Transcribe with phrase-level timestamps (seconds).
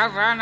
[0.00, 0.39] Ravana.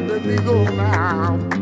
[0.00, 1.61] let me go now.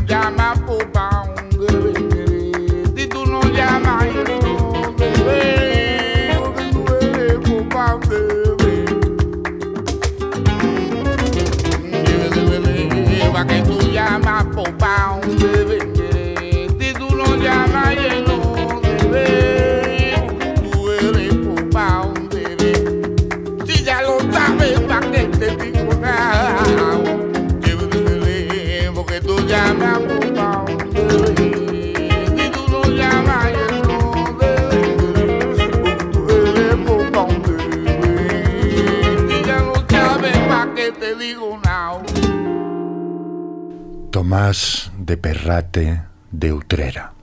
[45.21, 47.13] Perrate de Utrera.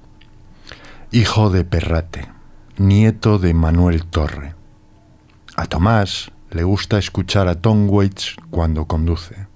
[1.11, 2.27] Hijo de Perrate,
[2.79, 4.55] nieto de Manuel Torre.
[5.55, 9.47] A Tomás le gusta escuchar a Tom Waits cuando conduce.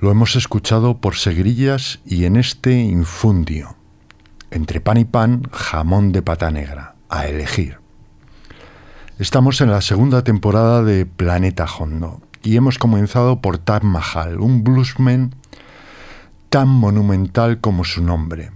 [0.00, 3.76] Lo hemos escuchado por Segrillas y en este infundio.
[4.50, 7.78] Entre pan y pan, jamón de pata negra, a elegir.
[9.20, 14.64] Estamos en la segunda temporada de Planeta Hondo y hemos comenzado por Taj Mahal, un
[14.64, 15.36] bluesman
[16.52, 18.50] tan monumental como su nombre.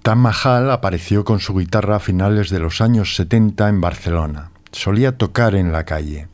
[0.00, 4.50] Tam Mahal apareció con su guitarra a finales de los años 70 en Barcelona.
[4.72, 6.28] Solía tocar en la calle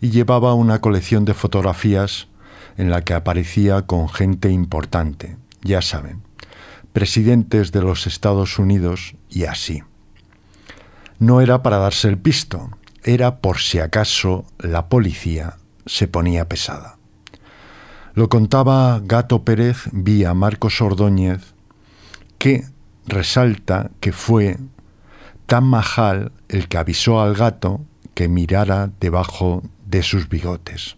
[0.00, 2.28] y llevaba una colección de fotografías
[2.76, 6.22] en la que aparecía con gente importante, ya saben,
[6.92, 9.82] presidentes de los Estados Unidos y así.
[11.18, 12.70] No era para darse el pisto,
[13.02, 16.97] era por si acaso la policía se ponía pesada.
[18.18, 21.54] Lo contaba Gato Pérez vía Marcos Ordóñez,
[22.38, 22.64] que
[23.06, 24.58] resalta que fue
[25.46, 27.80] tan majal el que avisó al gato
[28.14, 30.96] que mirara debajo de sus bigotes.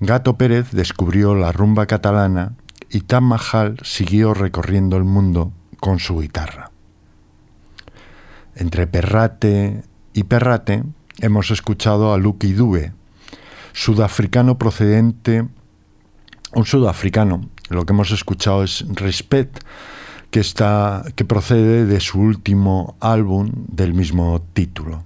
[0.00, 2.52] Gato Pérez descubrió la rumba catalana
[2.90, 6.70] y Tam Mahal siguió recorriendo el mundo con su guitarra.
[8.56, 10.82] Entre Perrate y Perrate
[11.20, 12.92] hemos escuchado a Lucky Dube,
[13.72, 15.48] sudafricano procedente,
[16.54, 17.48] un sudafricano.
[17.68, 19.64] Lo que hemos escuchado es Respect,
[20.30, 25.04] que, está, que procede de su último álbum del mismo título.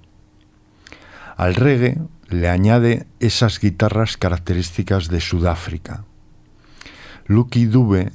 [1.37, 6.05] Al reggae le añade esas guitarras características de Sudáfrica.
[7.27, 8.11] Lucky Dube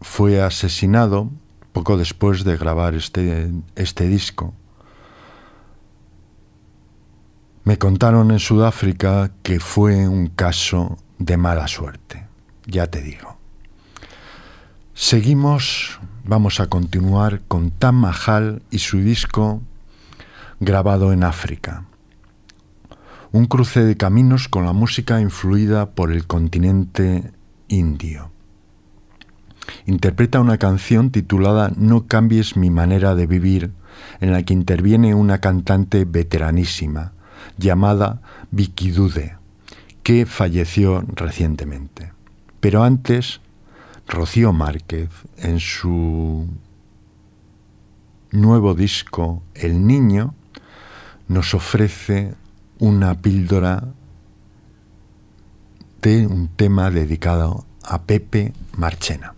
[0.00, 1.30] fue asesinado
[1.72, 4.54] poco después de grabar este, este disco.
[7.64, 12.26] Me contaron en Sudáfrica que fue un caso de mala suerte,
[12.70, 13.36] ya te digo.
[14.94, 19.62] Seguimos, vamos a continuar con Tam Mahal y su disco
[20.60, 21.84] grabado en África.
[23.32, 27.32] Un cruce de caminos con la música influida por el continente
[27.68, 28.30] indio.
[29.86, 33.72] Interpreta una canción titulada No cambies mi manera de vivir,
[34.20, 37.12] en la que interviene una cantante veteranísima,
[37.56, 38.92] llamada Vicky
[40.02, 42.12] que falleció recientemente.
[42.60, 43.40] Pero antes,
[44.06, 46.46] Rocío Márquez, en su
[48.30, 50.34] nuevo disco El Niño,
[51.28, 52.34] nos ofrece
[52.78, 53.84] una píldora
[56.02, 59.32] de un tema dedicado a Pepe Marchena.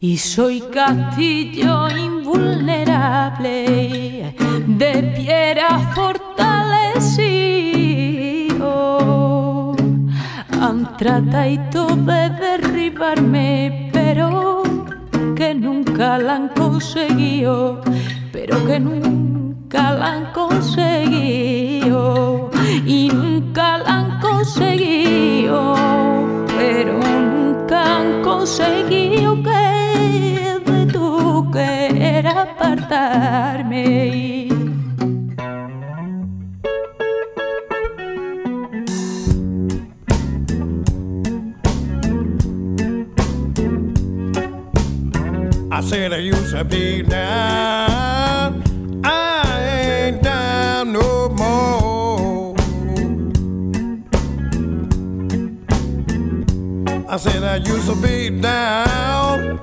[0.00, 4.34] Y soy castillo invulnerable
[4.66, 5.92] de piedra.
[10.64, 14.62] Han tratado de derribarme, pero
[15.34, 17.82] que nunca la han conseguido,
[18.32, 21.82] pero que nunca la han conseguido
[22.86, 25.74] y nunca la han conseguido,
[26.56, 26.92] pero
[27.34, 29.72] nunca han conseguido que
[31.52, 33.82] querer apartarme.
[45.74, 48.62] I said I used to be down.
[49.02, 52.54] I ain't down no more.
[57.08, 59.58] I said I used to be down.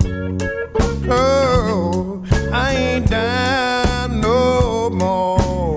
[1.08, 5.76] Oh, I ain't down no more.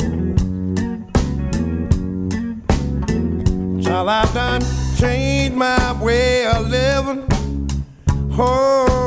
[3.83, 4.63] Till I done
[4.97, 7.27] changed my way of living.
[8.35, 9.02] Oh,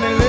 [0.00, 0.27] running.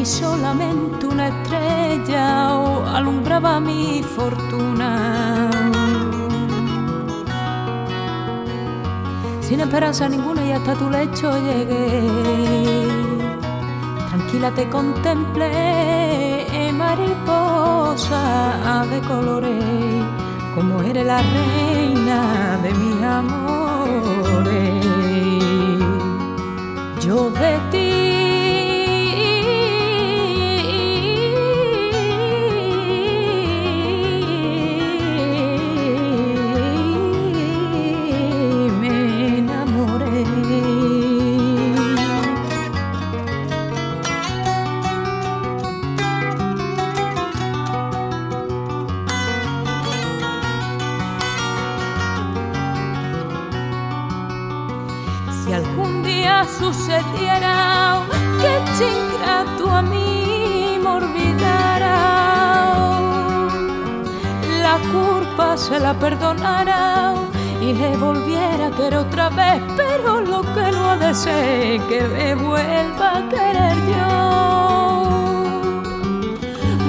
[0.00, 2.48] Y solamente una estrella
[2.96, 5.50] alumbraba mi fortuna.
[9.42, 12.08] Sin esperanza ninguna y hasta tu lecho llegué.
[14.08, 20.02] Tranquila te contemplé, mariposa de colores,
[20.54, 24.86] como eres la reina de mis amores.
[27.04, 27.89] Yo de ti
[65.60, 67.14] se la perdonara
[67.60, 72.00] y le volviera a querer otra vez, pero lo que no ha de ser que
[72.14, 74.30] me vuelva a querer yo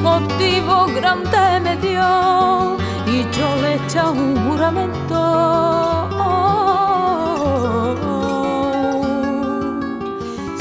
[0.02, 5.20] motivo grande me dio y yo le eché un juramento.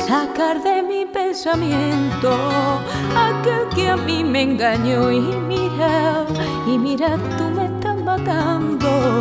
[0.07, 2.31] Sacar de mi pensamiento
[3.27, 6.25] aquel que a mí me engañó y mira,
[6.67, 7.50] y mira, tú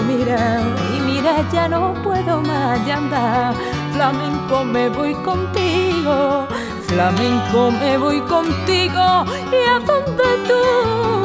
[0.08, 0.62] mira,
[0.96, 3.54] y mira, ya no puedo más ya andar,
[3.94, 6.48] flamenco me voy contigo,
[6.88, 11.19] flamenco me voy contigo y a donde tú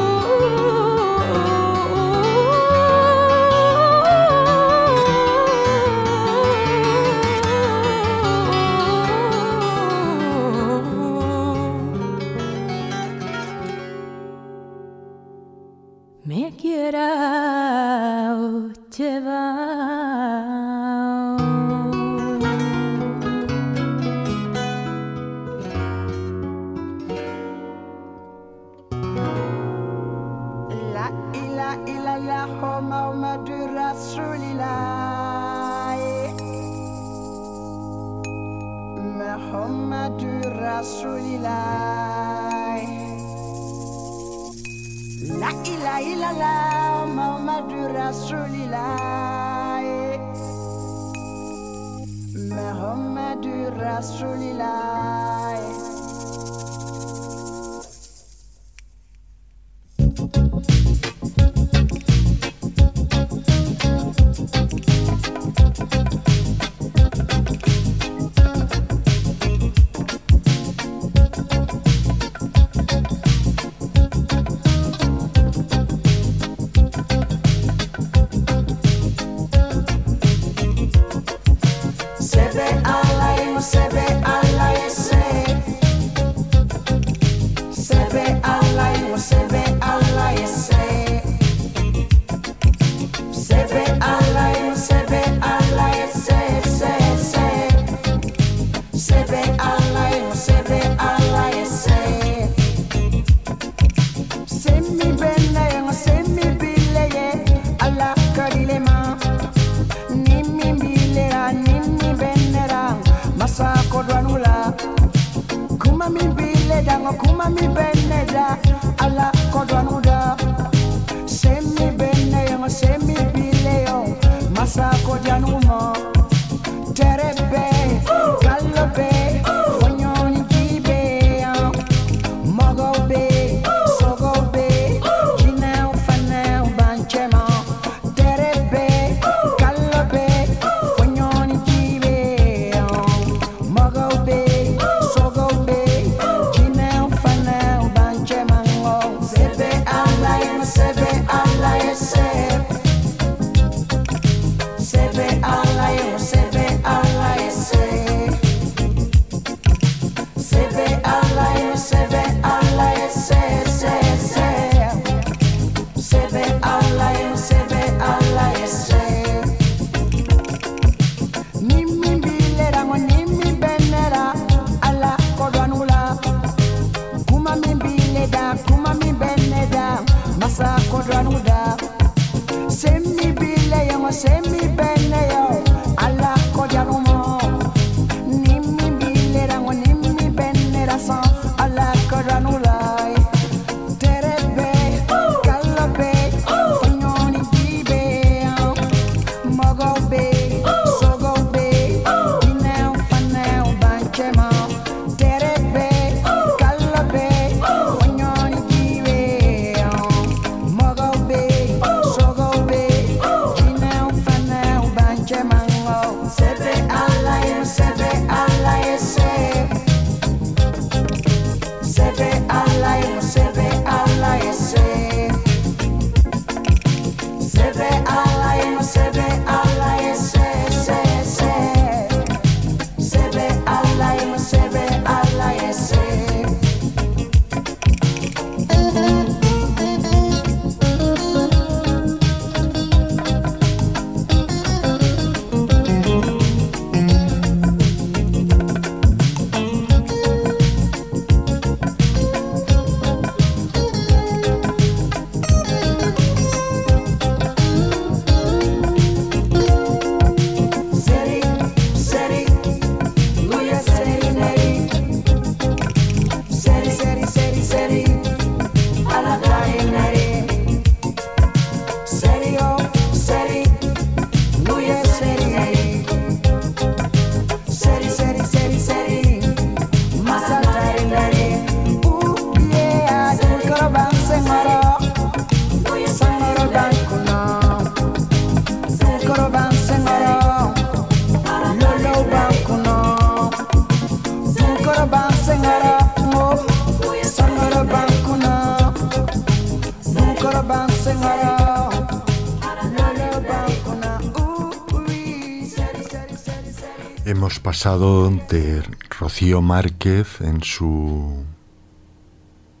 [307.75, 308.81] pasado de
[309.19, 311.43] Rocío Márquez en su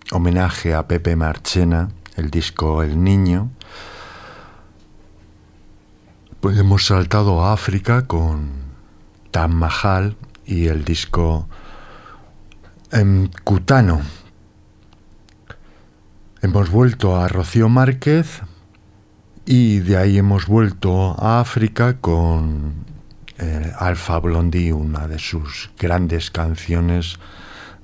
[0.09, 3.51] homenaje a Pepe Marchena, el disco El Niño.
[6.39, 8.51] Pues hemos saltado a África con
[9.31, 10.15] Tan Mahal
[10.45, 11.49] y el disco
[12.93, 13.99] en Cutano.
[16.41, 18.43] Hemos vuelto a Rocío Márquez
[19.45, 22.94] y de ahí hemos vuelto a África con
[23.37, 27.17] eh, Alfa Blondie, una de sus grandes canciones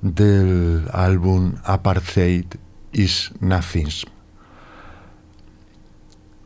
[0.00, 2.46] del álbum Apartheid
[2.92, 3.88] is Nothing.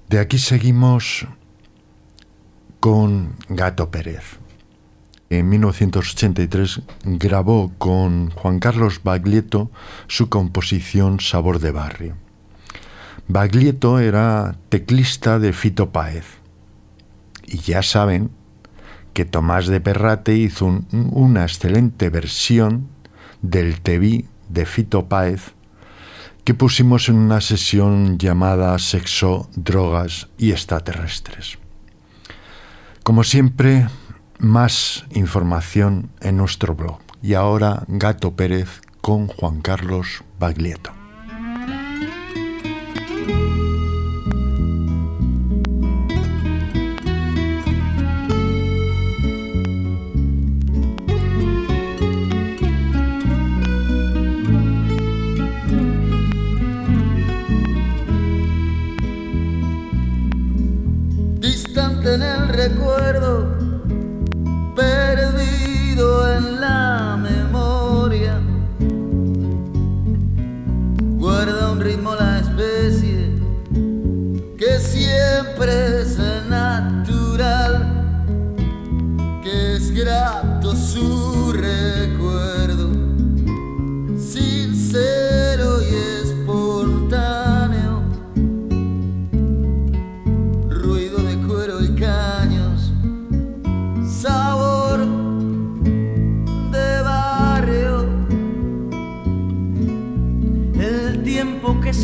[0.09, 1.27] De aquí seguimos
[2.81, 4.39] con Gato Pérez.
[5.29, 9.73] En 1983 grabó con Juan Carlos Baglietto
[10.07, 12.17] su composición Sabor de Barrio.
[13.27, 16.27] Baglietto era teclista de Fito Páez.
[17.45, 18.31] Y ya saben
[19.17, 22.91] que Tomás de Perrate hizo una excelente versión
[23.41, 25.55] del Tebí de Fito Páez
[26.45, 31.57] que pusimos en una sesión llamada Sexo, Drogas y Extraterrestres.
[33.05, 33.89] Como siempre,
[34.39, 36.99] más información en nuestro blog.
[37.23, 41.06] Y ahora Gato Pérez con Juan Carlos Baglietto.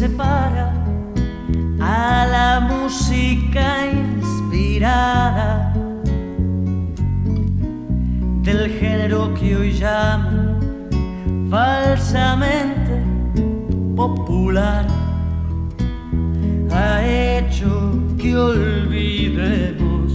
[0.03, 0.67] separa
[1.81, 5.73] a la música inspirada
[8.43, 10.59] del género que hoy llaman
[11.49, 12.95] falsamente
[13.95, 14.89] popular.
[16.73, 17.71] Ha hecho
[18.19, 20.11] que olvidemos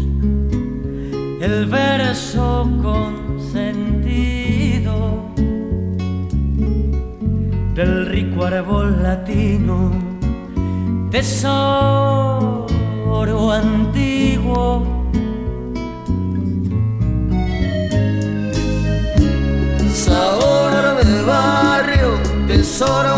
[1.40, 3.17] el verso con
[8.58, 9.92] árbol latino,
[11.12, 12.66] tesoro
[13.52, 14.84] antiguo.
[19.94, 23.17] Sabor de barrio, tesoro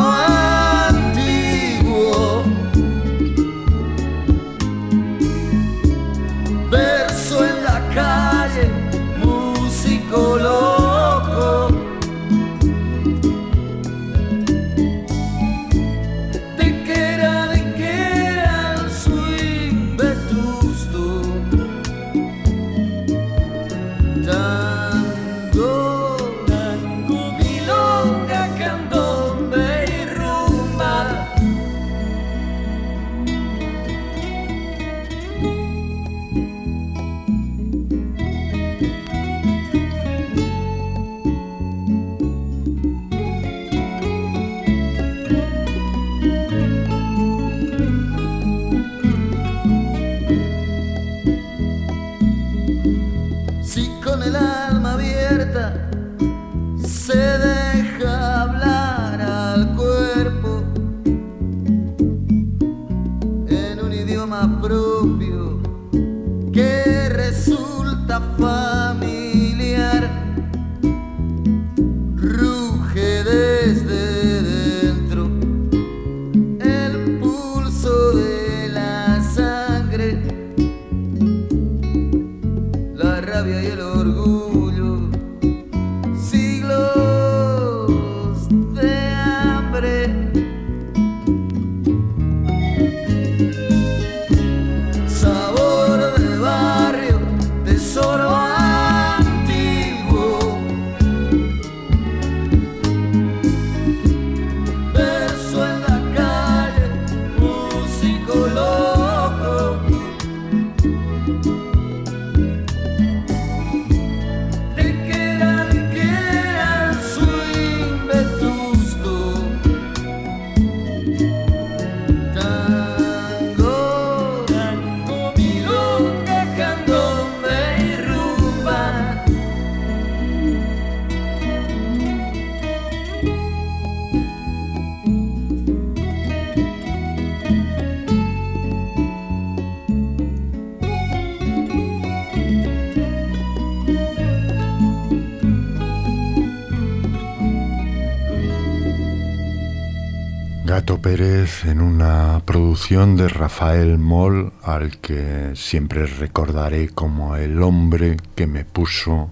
[151.20, 158.48] Pérez en una producción de Rafael Moll, al que siempre recordaré como el hombre que
[158.48, 159.30] me puso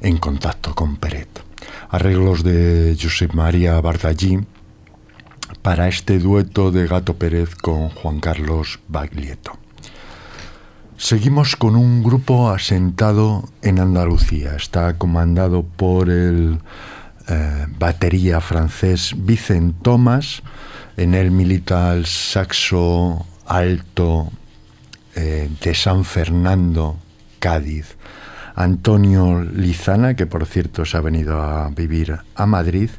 [0.00, 1.28] en contacto con Peret.
[1.90, 4.38] Arreglos de Josep María Bardallí
[5.60, 9.52] para este dueto de Gato Pérez con Juan Carlos Baglietto.
[10.96, 14.56] Seguimos con un grupo asentado en Andalucía.
[14.56, 16.60] Está comandado por el
[17.28, 20.42] eh, batería francés Vicent Thomas
[20.96, 24.30] en él milita el saxo alto
[25.14, 26.96] eh, de San Fernando,
[27.38, 27.96] Cádiz.
[28.54, 32.90] Antonio Lizana, que por cierto se ha venido a vivir a Madrid.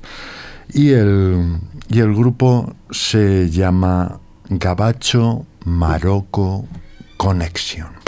[0.74, 4.20] Y el, y el grupo se llama
[4.50, 6.68] Gabacho Marocco
[7.18, 8.03] Connection.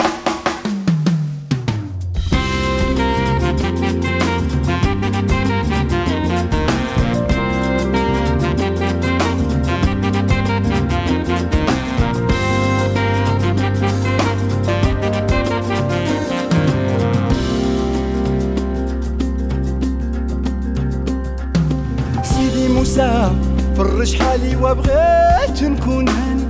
[22.96, 23.32] ليلى
[23.76, 26.46] فرج حالي وبغيت نكون هنا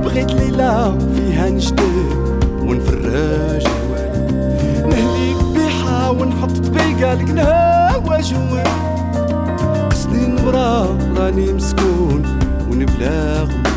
[0.00, 1.80] بغيت ليلة فيها نجدد
[2.60, 3.66] ونفرج
[4.86, 8.62] نهلي بيحة ونحط طبيقة لقنا وجوه
[9.90, 12.22] قصدي نبرة راني مسكون
[12.70, 13.73] ونبلا مني.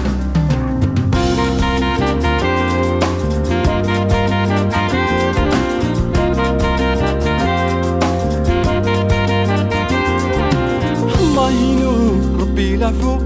[12.77, 13.17] العفو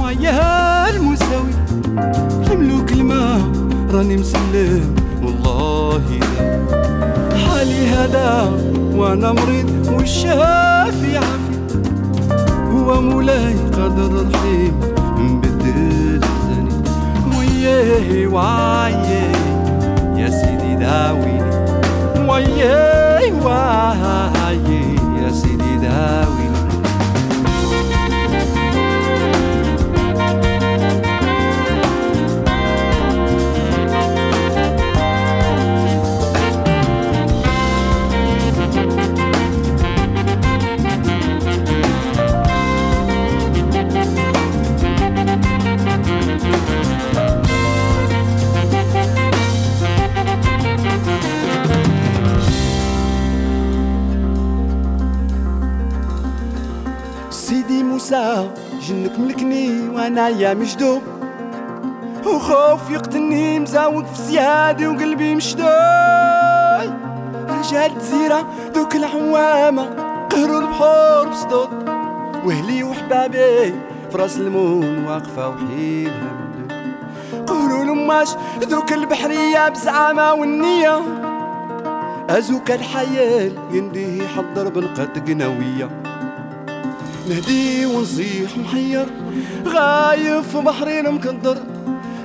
[0.00, 1.50] ويا المساوي
[2.50, 3.40] الملوك الماء
[3.92, 6.02] راني مسلم والله
[7.46, 8.52] حالي هذا
[8.94, 11.56] وأنا مريض والشافي عافي.
[12.72, 14.80] هو مولاي قادر رحيم
[15.18, 16.74] مبدل زاني
[17.38, 19.32] وياه وعيه
[20.16, 21.50] يا سيدي داويني.
[22.28, 26.39] وياه وعيه يا سيدي داويني.
[58.10, 61.02] جنك ملكني وأنا يا مجدوب
[62.26, 65.66] وخوف يقتلني مزاوق في زيادي وقلبي مشدود.
[67.48, 69.82] رجال جزيرة دوك العوامة
[70.30, 71.88] قهروا البحور بصدود.
[72.44, 73.74] وهلي وحبابي
[74.10, 78.28] في راس المون واقفة وحيدها مبدود قولوا لماش
[78.62, 81.00] دوك البحرية بزعامة والنية
[82.30, 85.99] أزوك الحيال ينديه حضر بنقد قنوية.
[87.30, 89.06] نهدي ونصيح محير
[89.66, 91.56] غايب في بحرين مكدر.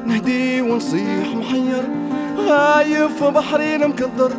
[0.06, 1.84] نهدي ونصيح محير
[2.47, 4.32] غايب في بحرين مكدر.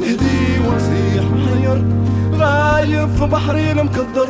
[0.00, 1.84] نهدي ونصيح محير
[2.32, 4.28] غايب في بحرين مكدر.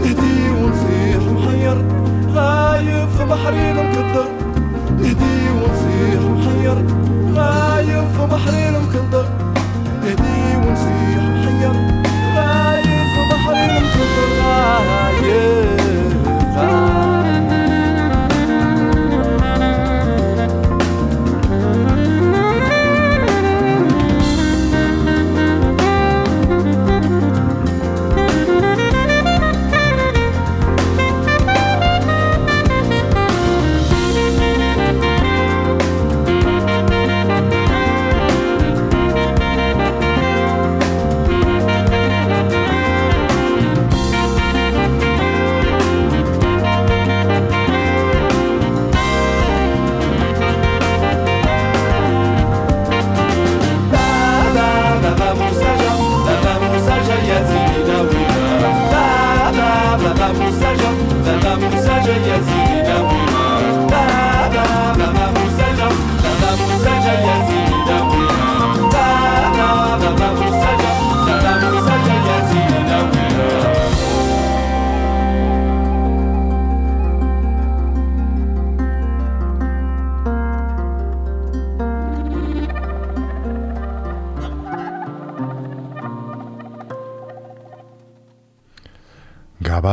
[0.00, 1.84] نهدي ونصيح محير
[2.34, 4.28] غايب في بحرين مكدر.
[4.98, 6.76] نهدي ونصيح محير
[7.34, 9.26] غايب في بحرين مكدر.
[10.02, 11.99] نهدي ونصيح محير.
[14.60, 15.69] Yeah.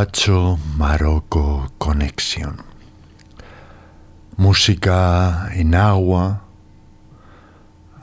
[0.07, 2.55] Gabacho Marocco Connection.
[4.37, 6.43] Música en agua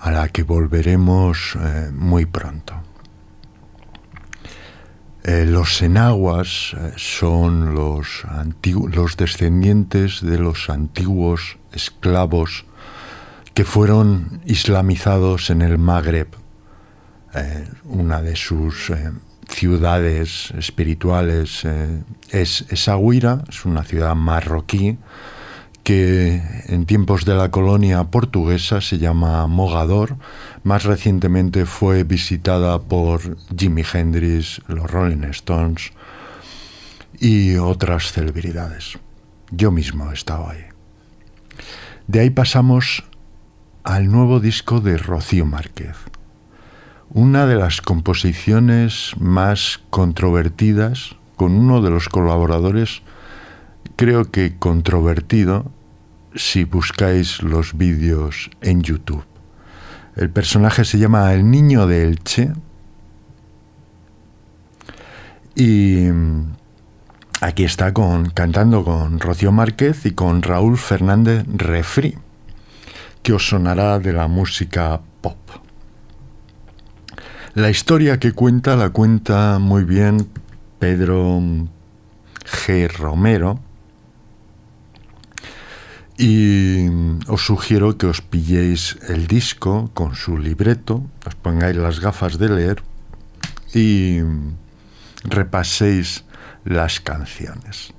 [0.00, 2.74] a la que volveremos eh, muy pronto.
[5.22, 8.26] Eh, los enaguas eh, son los,
[9.16, 12.66] descendientes de los antiguos esclavos
[13.54, 16.28] que fueron islamizados en el Magreb,
[17.84, 18.92] una de sus
[19.48, 24.98] ciudades espirituales eh, es Essaouira, es una ciudad marroquí
[25.84, 30.16] que en tiempos de la colonia portuguesa se llama Mogador.
[30.62, 35.92] Más recientemente fue visitada por Jimi Hendrix, los Rolling Stones
[37.20, 38.98] y otras celebridades.
[39.50, 40.64] Yo mismo he estado ahí.
[42.06, 43.04] De ahí pasamos
[43.84, 45.96] al nuevo disco de Rocío Márquez.
[47.10, 53.02] Una de las composiciones más controvertidas, con uno de los colaboradores,
[53.96, 55.70] creo que controvertido,
[56.34, 59.24] si buscáis los vídeos en YouTube.
[60.16, 62.52] El personaje se llama El Niño de Elche
[65.54, 66.52] y mm,
[67.40, 72.16] aquí está con, cantando con Rocío Márquez y con Raúl Fernández Refri,
[73.22, 75.63] que os sonará de la música pop.
[77.54, 80.28] La historia que cuenta la cuenta muy bien
[80.80, 81.40] Pedro
[82.44, 82.88] G.
[82.92, 83.60] Romero
[86.18, 86.88] y
[87.28, 92.48] os sugiero que os pilléis el disco con su libreto, os pongáis las gafas de
[92.48, 92.82] leer
[93.72, 94.18] y
[95.22, 96.24] repaséis
[96.64, 97.94] las canciones.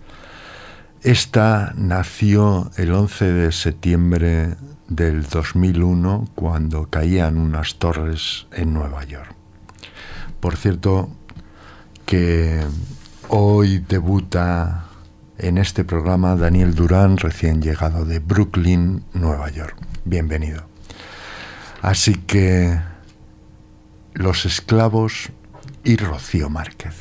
[1.02, 4.58] Esta nació el 11 de septiembre
[4.90, 9.45] del 2001 cuando caían unas torres en Nueva York.
[10.46, 11.10] Por cierto,
[12.06, 12.62] que
[13.30, 14.86] hoy debuta
[15.40, 19.76] en este programa Daniel Durán, recién llegado de Brooklyn, Nueva York.
[20.04, 20.68] Bienvenido.
[21.82, 22.80] Así que
[24.14, 25.32] Los Esclavos
[25.84, 26.94] y Rocío Márquez.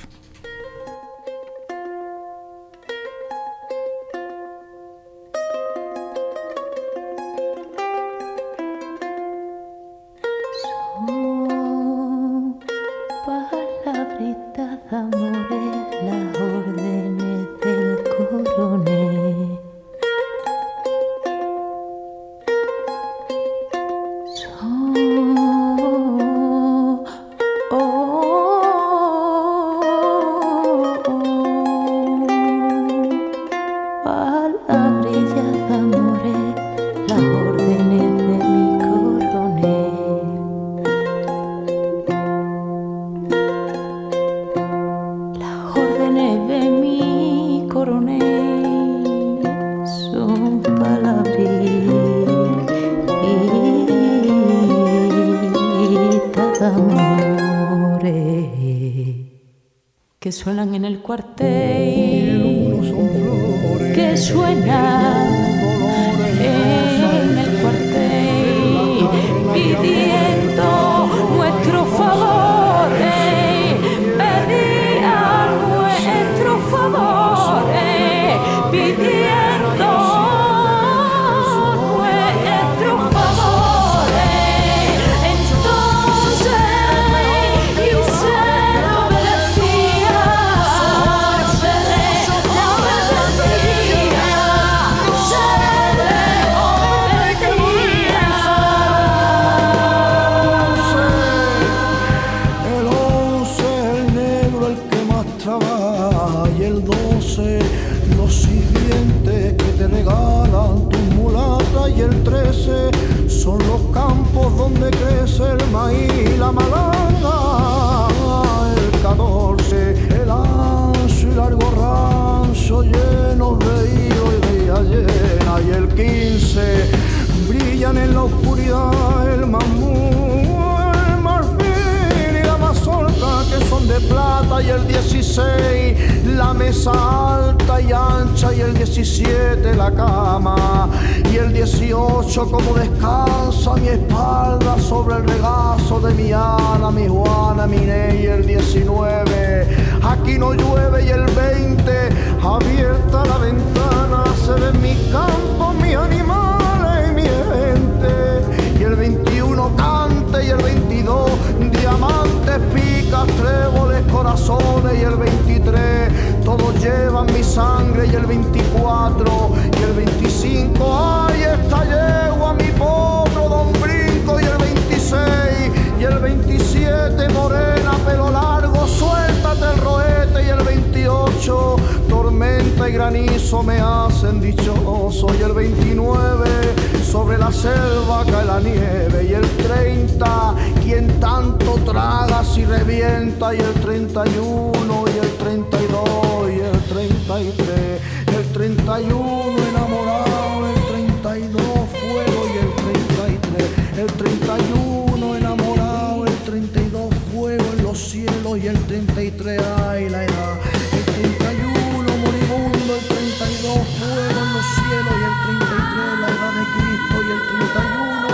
[209.54, 216.18] 33 ay la el 31 moribundo el 32 fuego en los cielos y el 33
[216.22, 218.28] la edad de Cristo y el 31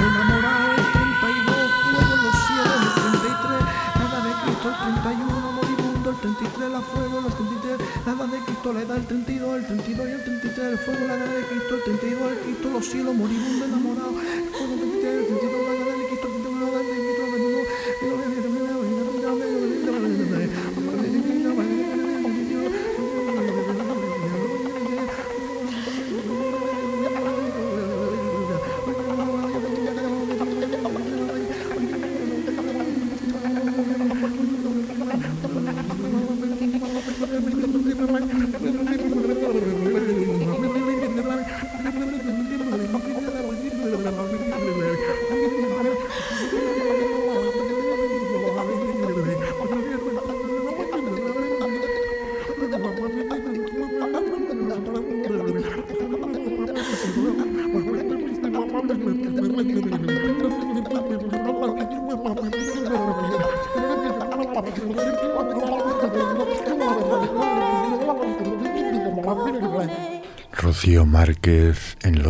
[0.00, 3.60] enamorado el 32 fuego en los cielos y el 33
[3.92, 8.28] la edad de Cristo el 31 moribundo el 33 la fuego el 33 la edad
[8.32, 11.30] de Cristo la edad el 32 el 32 y el 33 el fuego la edad
[11.36, 15.26] de Cristo el 32 el Cristo los cielos moribundo enamorado el fuego el 33 el
[15.36, 17.22] 32 la edad de Cristo el 32 la el 32
[18.02, 18.41] Rocío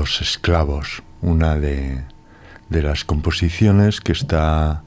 [0.03, 2.03] Los Esclavos, una de,
[2.70, 4.82] las composiciones que está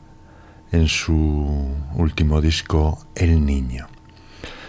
[0.73, 3.87] en su último disco El Niño.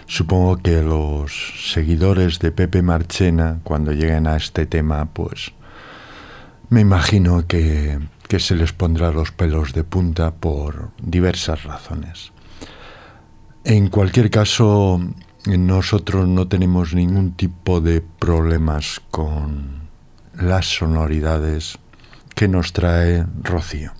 [0.05, 5.51] Supongo que los seguidores de Pepe Marchena, cuando lleguen a este tema, pues
[6.69, 12.31] me imagino que, que se les pondrá los pelos de punta por diversas razones.
[13.65, 15.01] En cualquier caso,
[15.45, 19.76] nosotros no tenemos ningún tipo de problemas con
[20.37, 21.77] las sonoridades
[22.35, 23.91] que nos trae Rocío.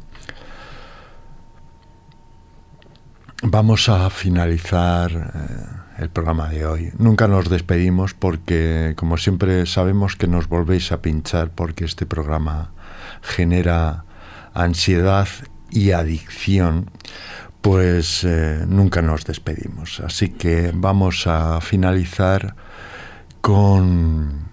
[3.44, 6.92] Vamos a finalizar eh, el programa de hoy.
[6.98, 12.72] Nunca nos despedimos porque, como siempre, sabemos que nos volvéis a pinchar porque este programa
[13.22, 14.06] genera
[14.54, 15.28] ansiedad
[15.70, 16.90] y adicción
[17.62, 20.00] pues eh, nunca nos despedimos.
[20.00, 22.56] Así que vamos a finalizar
[23.42, 24.47] con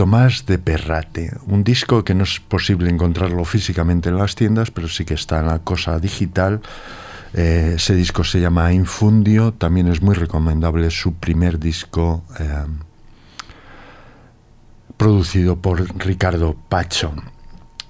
[0.00, 4.88] Tomás de Perrate, un disco que no es posible encontrarlo físicamente en las tiendas, pero
[4.88, 6.62] sí que está en la cosa digital.
[7.34, 12.64] Eh, ese disco se llama Infundio, también es muy recomendable su primer disco eh,
[14.96, 17.12] producido por Ricardo Pacho.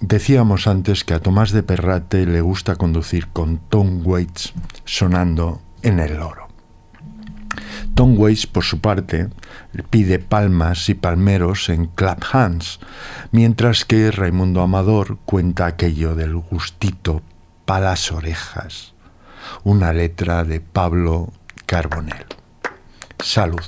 [0.00, 4.52] Decíamos antes que a Tomás de Perrate le gusta conducir con Tom Waits
[4.84, 6.49] sonando en el loro.
[7.94, 9.28] Tom Waits, por su parte,
[9.90, 12.80] pide palmas y palmeros en Clap Hands,
[13.30, 17.22] mientras que Raimundo Amador cuenta aquello del gustito
[17.64, 18.94] pa' las orejas,
[19.64, 21.32] una letra de Pablo
[21.66, 22.26] Carbonell.
[23.22, 23.60] Salud.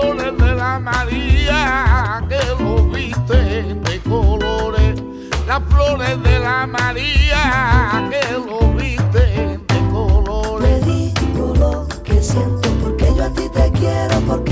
[0.00, 5.02] Flores de la María que lo visten de colores.
[5.46, 10.84] Las flores de la María que lo visten de colores.
[10.86, 14.49] Digo lo que siento porque yo a ti te quiero porque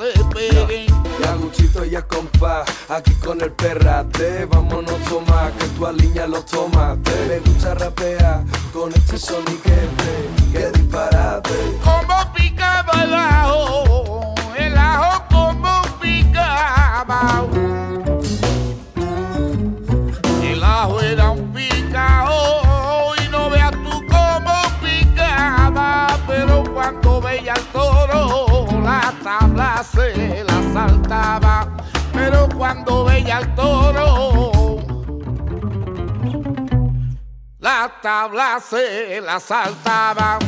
[0.00, 0.86] te peguen.
[1.20, 4.46] Ya Guchito y a compa, aquí con el perrate.
[4.46, 7.28] Vámonos, toma, que tú alineas los tomates.
[7.28, 10.30] Me gusta rapear con este soniquete.
[10.52, 11.89] Que disparate.
[33.20, 34.78] estrella al toro.
[37.58, 40.38] La tabla se la saltaba.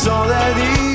[0.00, 0.89] Si son de